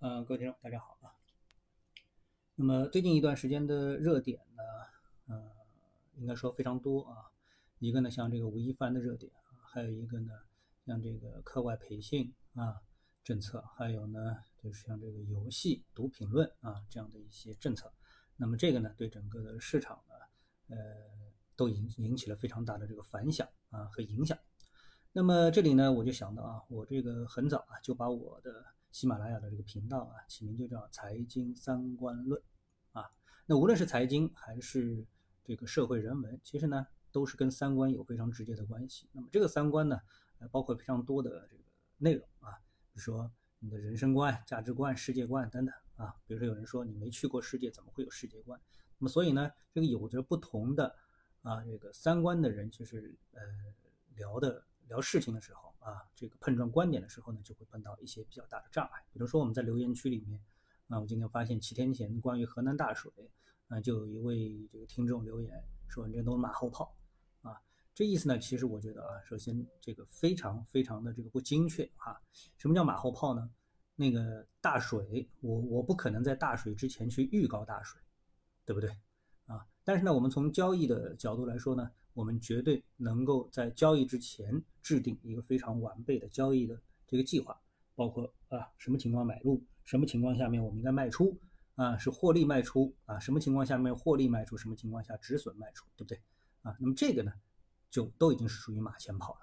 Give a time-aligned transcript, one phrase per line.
[0.00, 1.10] 呃，各位听众，大家好啊。
[2.54, 4.62] 那么最近一段时间的热点呢，
[5.26, 5.50] 呃，
[6.18, 7.16] 应该说非常多啊。
[7.80, 10.30] 一个呢，像这个吴亦凡的热点，还有一个呢，
[10.86, 12.80] 像这个课外培训啊
[13.24, 17.92] 政策，还有呢，就是像这个游戏读评论啊这样的一些政策。
[18.36, 20.78] 那么这个呢，对整个的市场呢，呃，
[21.56, 24.38] 都引引起了非常大的这个反响啊和影响。
[25.12, 32.42] 那么这里呢，我就想到啊，我这个很早啊就把我的喜马拉雅的这个频道啊，起名就叫“财经三观论”
[32.92, 33.10] 啊。
[33.46, 35.06] 那无论是财经还是
[35.44, 39.08] 这个社会人文，其实呢都是跟三观有非常直接的关系。
[39.12, 40.00] 那么这个三观呢，
[40.50, 41.62] 包括非常多的这个
[41.98, 42.52] 内容啊，
[42.92, 46.14] 比如说你的人生观、价值观、世界观等等啊。
[46.26, 48.60] 比如说有人说你没去过世界，怎么会有世界观？
[48.98, 50.96] 那么所以呢，这个有着不同的
[51.42, 53.40] 啊这个三观的人，其实呃
[54.14, 54.64] 聊的。
[54.88, 59.02] 聊事情的时候啊，这个碰撞观点的时候呢，就会碰到一些比较大的障碍。
[59.12, 60.40] 比如说我们在留言区里面，
[60.88, 63.12] 啊，我今天发现七天前关于河南大水，
[63.68, 66.94] 啊，就有一位这个听众留言说这都是马后炮，
[67.42, 67.60] 啊，
[67.94, 72.20] 这意思呢，其实我觉得啊，首先这个非常非常的这个不精确啊。
[72.56, 73.50] 什么叫马后炮呢？
[74.00, 78.00] 那个大水，我我不可能在大水之前去预告大水，
[78.64, 78.96] 对不对？
[79.88, 81.90] 但是呢，我们从交易的角度来说呢。
[82.14, 87.56] 我们绝对能够在交易之前制定一个非常完备的交易的这个计划，
[87.94, 91.38] 包括啊什么情况买入，什么情况下面我们应该卖出
[91.76, 96.20] 啊是获利卖出啊什么情况下面获利卖出，什么情况下止损卖出，对不对
[96.62, 96.76] 啊？
[96.80, 97.32] 那么这个呢
[97.88, 99.40] 就都已经是属于马前跑了。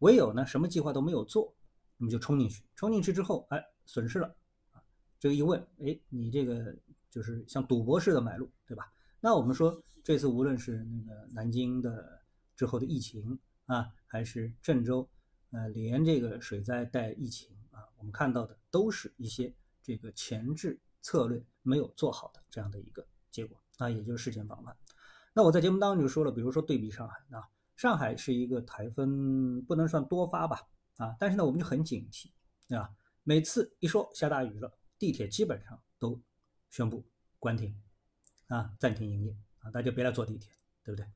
[0.00, 1.54] 唯有呢什么计划都没有做，
[1.96, 4.26] 那么就冲进去，冲进去之后哎损失了
[4.72, 4.84] 啊，
[5.18, 6.76] 这个一问哎你这个
[7.08, 8.92] 就是像赌博似的买入，对吧？
[9.20, 12.22] 那我们说这次无论是那个南京的
[12.54, 15.08] 之后的疫情啊，还是郑州，
[15.50, 19.52] 呃，连这个水灾带疫情啊，我们看到的都是一些
[19.82, 24.76] 这个前置策略没有做好的这样的一个结果啊，也就是事前防范。
[25.34, 27.42] 那我在节目当中就说了，比如说对比上海啊，
[27.76, 30.60] 上海是一个台风不能算多发吧
[30.96, 32.30] 啊，但是呢我们就很警惕
[32.76, 32.88] 啊，
[33.24, 36.20] 每次一说下大雨了，地铁基本上都
[36.70, 37.04] 宣布
[37.40, 37.74] 关停。
[38.48, 40.50] 啊，暂停营业啊，大家别来坐地铁，
[40.82, 41.06] 对不对？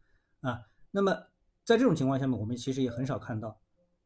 [0.41, 0.60] 啊，
[0.91, 1.12] 那么
[1.65, 3.59] 在这种情况下面，我们其实也很少看到，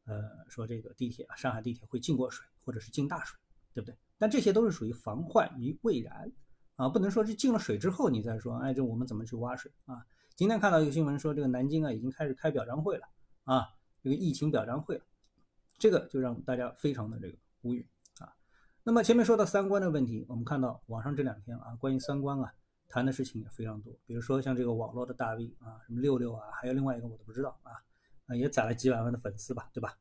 [0.05, 3.39] 呃，说这个地铁啊，上海地铁会进过水，或者是进大水，
[3.73, 3.97] 对不对？
[4.17, 6.31] 但这些都是属于防患于未然
[6.75, 10.05] 啊，不能说是进了水之后你再说，哎，这我们怎么去挖水啊？
[10.35, 13.07] 今天看到一个新闻说，这个南京啊已经开始开表彰会了
[13.43, 13.67] 啊，
[14.01, 15.03] 这个疫情表彰会了，
[15.77, 17.85] 这个就让大家非常的这个无语
[18.19, 18.31] 啊。
[18.83, 22.53] 那么前面说到三观的问题，我们看到网上这两天啊，关于三观啊。
[22.89, 27.71] 谈的事情也非常多，比如说像这个网络的大 V 啊，什么六六啊，还有另外一个我都不知道啊，
[28.27, 29.97] 啊也攒了几百万的粉丝吧，对吧？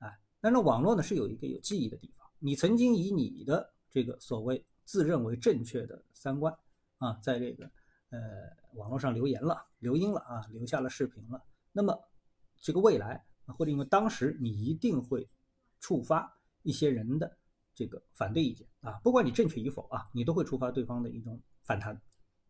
[0.00, 6.52] 哎，但是网络呢是有一个有记忆的地方，你曾经以你的这个所谓自认为正确的三观
[6.98, 7.70] 啊，在这个
[8.10, 8.18] 呃
[8.74, 11.40] 网络上留言了、留音了啊，留下了视频了，
[11.70, 11.96] 那么
[12.56, 15.28] 这个未来或者因为当时你一定会
[15.78, 17.36] 触发一些人的
[17.74, 21.96] 这个反对意见啊，不管你正确与否啊，你都会触发对方的一种反弹。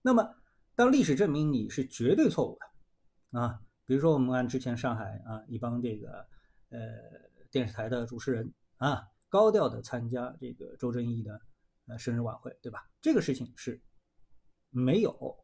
[0.06, 0.34] 那么，
[0.74, 6.18] 当历史证明你是绝对错误的，啊，比如说我们按之前上海啊一帮这个
[6.68, 6.78] 呃
[7.50, 11.40] 电视台的主持人啊高调的参加这个周正义的
[11.86, 12.86] 呃生日晚会，对吧？
[13.00, 13.80] 这个事情是
[14.68, 15.34] 没有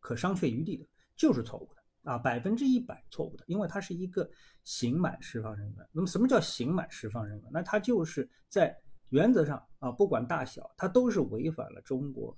[0.00, 4.26] 可商榷余地的，就是错误的啊，百分之一百错误的，因为他是一个
[4.64, 5.86] 刑满释放人员。
[5.92, 7.50] 那么什么叫刑满释放人员？
[7.52, 8.74] 那他就是在
[9.10, 12.34] 原则上啊，不管大小，他都是违反了中国。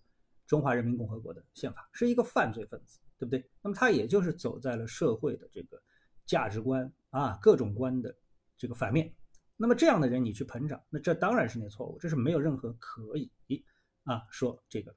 [0.49, 3.49] 中华人民共和国的宪法是一个犯罪分子，对不对？
[3.63, 5.81] 那么他也就是走在了社会的这个
[6.25, 8.17] 价值观啊各种观的
[8.57, 9.15] 这个反面。
[9.59, 13.31] 那么这样的人你去捧场，那这当然是你错误，这是没有任何可以
[14.05, 14.97] 啊说这个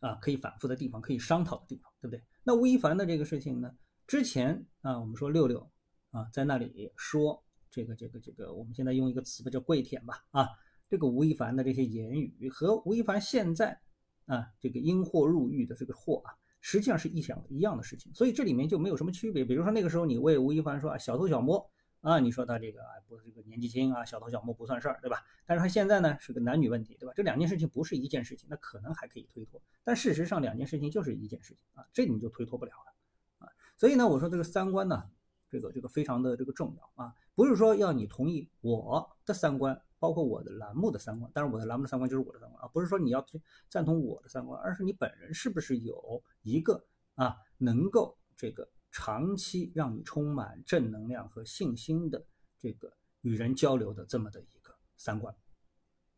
[0.00, 2.24] 啊可以反复的地方，可以商讨的地方，对不对？
[2.42, 3.70] 那吴亦凡的这个事情呢，
[4.06, 5.70] 之前啊我们说六六
[6.12, 10.48] 啊在那里说这个这个这个，我们现在用一个词吧叫跪舔吧啊，
[10.88, 13.78] 这个吴亦凡的这些言语和吴亦凡现在。
[14.26, 19.44] 啊，这个因祸入狱的这个祸啊，实际上是一想一样的事情，所以这里面就没有什么区别。
[19.44, 25.22] 比如说那个时候你为吴亦凡说啊小偷小摸啊，你说他这个啊不这个年纪轻啊，小偷小摸不算事儿，对吧？
[25.46, 27.12] 但是他现在呢是个男女问题，对吧？
[27.14, 33.52] 这两件事情不是一件事情，那可能还可以推脱，但事实上两件事情就是一件事情啊，这你就推脱不了了啊。
[33.76, 35.04] 所以呢，我说这个三观呢，
[35.50, 39.80] 这个这个非常的这个重要啊，不是说要你同意我的三观。
[40.04, 43.40] 包括我的栏目的三观，当然我的栏目的三观就是我的三观啊，不是说你要去
[43.70, 46.84] 赞同我的三观，而是你本人是不是有一个
[47.14, 52.22] 啊能够这个长期让你充满正能量和信心的
[52.58, 52.92] 这个
[53.22, 55.34] 与人交流的这么的一个三观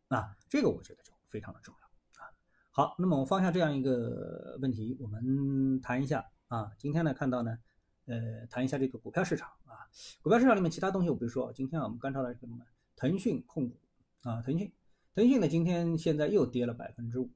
[0.08, 1.86] 啊，这个我觉得就非常的重要
[2.20, 2.26] 啊。
[2.72, 7.56] 好，那么我放下这样一个问题，我们谈一下啊，今天呢看到呢，
[8.06, 9.86] 呃，谈一下这个股票市场啊，
[10.22, 12.56] 股票市场里面其他东西，我比如说今天我们观察到什么？
[12.96, 13.76] 腾讯控股
[14.22, 14.72] 啊，腾讯，
[15.14, 17.30] 腾讯呢今天现在又跌了百分之五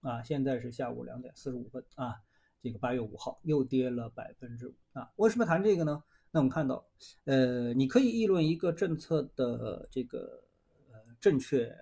[0.00, 2.16] 啊，现在是下午两点四十五分啊，
[2.60, 5.08] 这个八月五号又跌了百分之五啊。
[5.16, 6.02] 为什么谈这个呢？
[6.32, 6.84] 那我们看到，
[7.26, 10.42] 呃，你可以议论一个政策的这个
[10.90, 11.72] 呃正确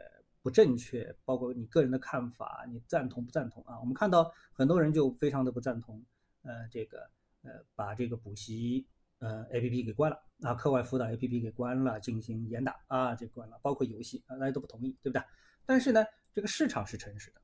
[0.43, 3.81] 不正确，包括你个人的看法，你赞同不赞同啊？
[3.81, 6.05] 我们看到很多人就非常的不赞同，
[6.43, 7.09] 呃，这个
[7.43, 8.87] 呃把这个补习
[9.23, 15.25] 呃 A P P 给关了啊，课外辅导 A P P 给关了，进行严打啊，这关了，包括游戏啊，大家都不同意，对不对？
[15.65, 16.05] 但是呢，
[16.35, 17.41] 这个市场是诚实的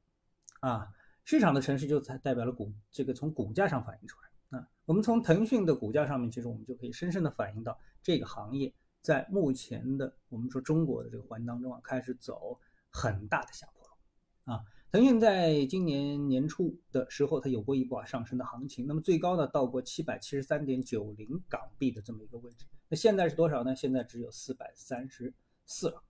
[0.59, 0.89] 啊，
[1.23, 4.59] 市场的诚实就才代表了股这个从股价上反映出来。
[4.59, 12.59] 啊，我们从腾讯的股价上面，其实我们就可以深深的反映到这个行业在目前的我们说中国的这个环境当中啊，开始走
[12.91, 14.53] 很大的下坡路。
[14.53, 22.65] 啊，腾讯在今年年初的时候，它有过一波上升的行情，那么最高呢到过七百七十三点九零港币的这么一个位置。
[22.89, 23.77] 那现在是多少呢？
[23.77, 25.31] 现在只有四百三十
[25.67, 26.03] 四了，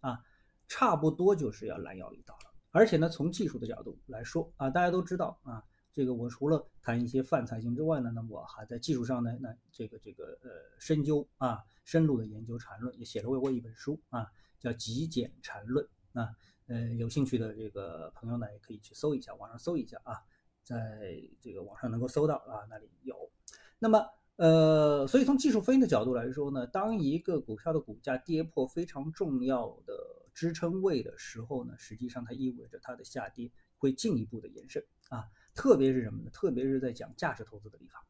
[0.00, 0.22] 啊，
[0.68, 2.52] 差不多就是要拦腰一刀了。
[2.72, 5.64] 而且呢，从技术的角度来说啊，大家都知道啊。
[5.90, 14.26] 这个我除了谈一些泛财经之外呢，那么我还在技术上呢，那这个这个呃深究啊，深入的研究缠论，也写了为我一本书啊，
[14.58, 15.82] 叫《极简缠论》
[16.16, 16.34] 啊，
[16.66, 20.16] 呃，有兴趣的这个朋友呢，也可以去搜一下，网上搜一下啊，
[20.64, 23.30] 在这个网上能够搜到啊，那里有。
[23.78, 29.94] 那么呃，所以从技术分析的角度来说呢，当一个股票的股价跌破非常重要的
[30.32, 35.28] 支撑位的时候呢，实际上它意味着它的下跌会进一步的延伸啊。
[35.54, 36.30] 特别是什么呢？
[36.30, 38.02] 特别是在讲价值投资的地方，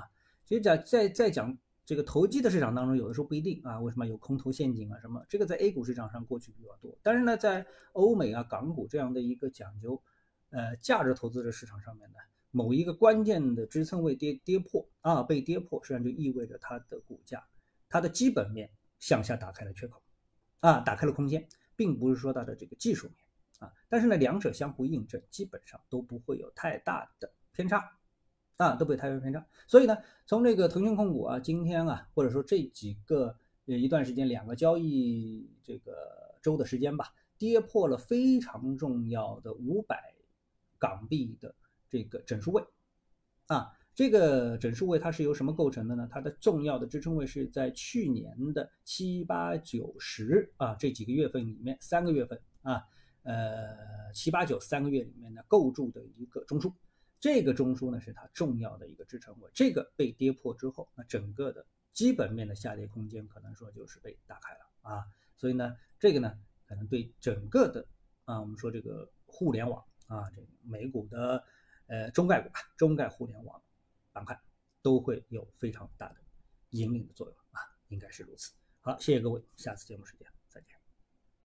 [0.00, 0.08] 啊，
[0.44, 1.58] 其实讲在在讲
[1.88, 3.80] 这个投机的市场当中，有的时候不一定啊。
[3.80, 5.00] 为什么有空头陷阱啊？
[5.00, 5.24] 什么？
[5.26, 9.98] 这个在 A 股市场上过去比较多，但是呢，在欧美啊、港股这样的一个讲究
[10.50, 12.18] 呃价值投资的市场上面呢，
[12.50, 17.42] 某一个关键的支撑位跌跌破啊，被跌破，实际上就意味着它的股价
[17.88, 20.02] 它的基本面向下打开了缺口，
[20.60, 23.16] 啊，打开了空间，并不是说它的这个技术面。
[23.60, 27.97] 啊，但是呢，两者相互印证，基本上都不会有太大的偏差，
[28.58, 29.44] 啊，都不会太大偏差。
[29.66, 29.96] 所以呢，
[30.26, 33.34] 从这个腾讯控股啊，今天啊，或者说这几个
[33.66, 35.92] 呃一段时间，两个交易这个
[36.42, 37.06] 周的时间吧，
[37.38, 40.12] 跌破了非常重要的五百
[40.76, 41.54] 港币的
[41.88, 42.62] 这个整数位，
[43.46, 46.08] 啊，这个整数位它是由什么构成的呢？
[46.10, 52.82] 它的重要的支撑位是在去年的七八九十啊这几个月份里面，三个月份啊。
[53.24, 56.72] 呃，七八九三个月里面呢，构筑的一个中枢，
[57.20, 59.50] 这个中枢呢是它重要的一个支撑位。
[59.54, 65.04] 这个被跌破之后，那整个的基本面的下跌空间可能说就是被打开了啊。
[65.36, 67.86] 所以呢，这个呢可能对整个的
[68.24, 71.44] 啊，我们说这个互联网啊，这个美股的
[71.86, 73.60] 呃中概股吧，中概互联网
[74.12, 74.40] 板块
[74.82, 76.16] 都会有非常大的
[76.70, 78.52] 引领的作用啊，应该是如此。
[78.80, 80.37] 好，谢谢各位，下次节目时间。